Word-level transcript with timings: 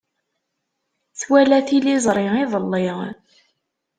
Twala 1.19 1.59
tiliẓri 1.67 2.25
iḍelli. 2.43 2.87